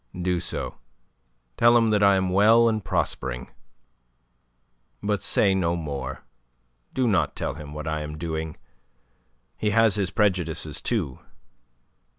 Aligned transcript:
"Do 0.19 0.39
so. 0.39 0.79
Tell 1.57 1.77
him 1.77 1.91
that 1.91 2.01
I 2.01 2.15
am 2.15 2.29
well 2.31 2.67
and 2.67 2.83
prospering. 2.83 3.51
But 5.03 5.21
say 5.21 5.53
no 5.53 5.75
more. 5.75 6.23
Do 6.95 7.07
not 7.07 7.35
tell 7.35 7.53
him 7.53 7.71
what 7.75 7.87
I 7.87 8.01
am 8.01 8.17
doing. 8.17 8.57
He 9.59 9.69
has 9.69 9.97
his 9.97 10.09
prejudices 10.09 10.81
too. 10.81 11.19